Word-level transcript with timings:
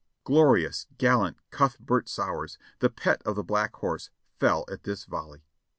Glorious, 0.23 0.87
gallant 0.97 1.37
Cuthbert 1.51 2.09
Sowers, 2.09 2.57
the 2.79 2.89
pet 2.89 3.21
of 3.23 3.35
the 3.35 3.43
Black 3.43 3.75
Horse, 3.75 4.09
fell 4.39 4.65
at 4.67 4.81
this 4.81 5.05
volley. 5.05 5.43